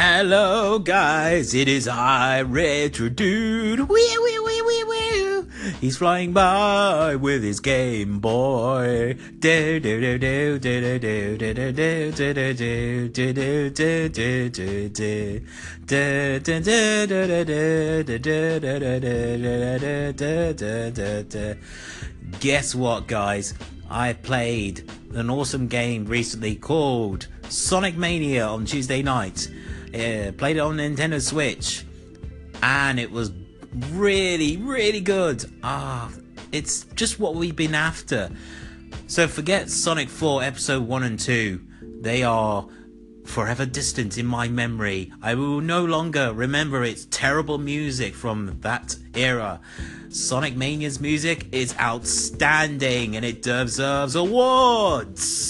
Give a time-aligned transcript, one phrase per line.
[0.00, 3.80] Hello, guys, it is I, Retro Dude.
[3.80, 5.42] Wee, wee, wee, wee, wee.
[5.80, 9.18] He's flying by with his Game Boy.
[9.40, 14.88] Do, do, do, do, do, do, do, do, do, do, do, do, do, do, do,
[20.92, 21.56] do, do.
[22.38, 23.54] Guess what, guys?
[23.90, 29.48] I played an awesome game recently called Sonic Mania on Tuesday night.
[29.94, 31.84] Uh, played it on Nintendo Switch,
[32.62, 33.32] and it was
[33.90, 35.44] really, really good.
[35.62, 36.10] Ah,
[36.52, 38.30] it's just what we've been after.
[39.06, 41.60] So forget Sonic 4 Episode 1 and 2.
[42.00, 42.66] They are
[43.24, 45.12] forever distant in my memory.
[45.22, 49.60] I will no longer remember its terrible music from that era.
[50.08, 55.47] Sonic Mania's music is outstanding and it deserves awards.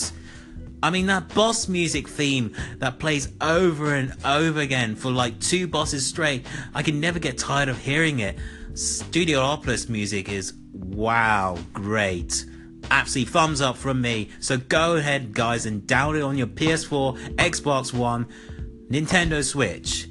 [0.82, 5.66] I mean, that boss music theme that plays over and over again for like two
[5.66, 8.38] bosses straight, I can never get tired of hearing it.
[8.74, 12.44] Studio Studiopolis music is wow, great.
[12.90, 14.30] Absolutely thumbs up from me.
[14.38, 18.26] So go ahead, guys, and download it on your PS4, Xbox One,
[18.88, 20.08] Nintendo Switch.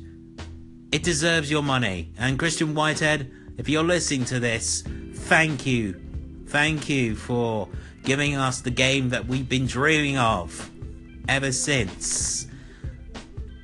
[0.92, 2.12] It deserves your money.
[2.18, 6.02] And Christian Whitehead, if you're listening to this, thank you.
[6.48, 7.70] Thank you for
[8.08, 10.72] giving us the game that we've been dreaming of
[11.28, 12.48] ever since.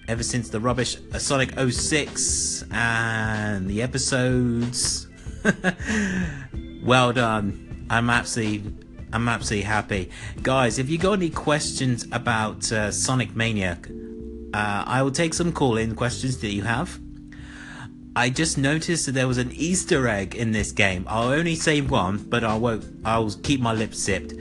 [0.10, 5.08] Ever since the rubbish Sonic 06 and the episodes.
[6.84, 7.88] well done.
[7.90, 8.74] I'm absolutely
[9.14, 10.10] I'm absolutely happy.
[10.42, 13.80] Guys, if you got any questions about uh, Sonic Mania,
[14.54, 17.00] uh, I will take some call in questions that you have.
[18.16, 21.06] I just noticed that there was an Easter egg in this game.
[21.08, 22.86] I'll only say one, but I won't.
[23.04, 24.34] I'll keep my lips zipped.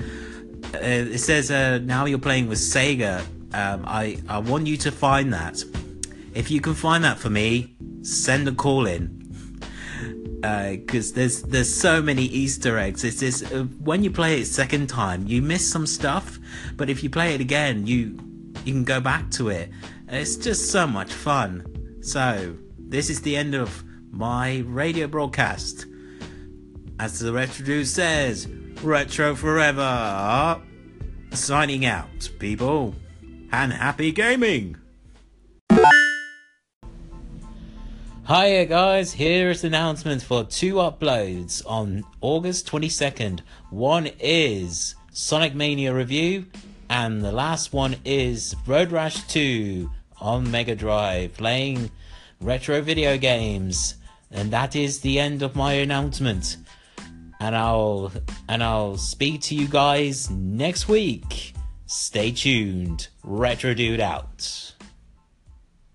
[0.74, 3.20] Uh, it says uh, now you're playing with Sega.
[3.54, 5.62] Um, I I want you to find that.
[6.34, 9.20] If you can find that for me, send a call in.
[10.42, 13.04] Because uh, there's there's so many Easter eggs.
[13.04, 16.38] It's this uh, when you play it second time, you miss some stuff,
[16.76, 18.18] but if you play it again, you
[18.64, 19.70] you can go back to it.
[20.08, 21.64] It's just so much fun.
[22.02, 22.56] So
[22.92, 25.86] this is the end of my radio broadcast.
[27.00, 28.46] As the Retro Dude says,
[28.82, 30.60] Retro Forever.
[31.30, 32.94] Signing out, people.
[33.50, 34.76] And happy gaming!
[38.28, 43.40] Hiya guys, here's the announcement for two uploads on August 22nd.
[43.70, 46.44] One is Sonic Mania Review,
[46.90, 51.90] and the last one is Road Rash 2 on Mega Drive, playing
[52.42, 53.94] retro video games.
[54.30, 56.56] And that is the end of my announcement.
[57.40, 58.12] And I'll
[58.48, 61.54] and I'll speak to you guys next week.
[61.86, 63.08] Stay tuned.
[63.22, 64.71] Retro Dude out.